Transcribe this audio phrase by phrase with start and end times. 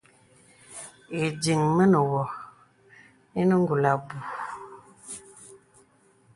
[1.23, 2.25] Ìdiŋ mə̀ nə̀ wɔ̄
[3.39, 4.21] ònə kùl abùù.